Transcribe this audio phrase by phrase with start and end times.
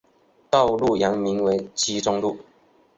[0.49, 2.39] 道路原名为七中路。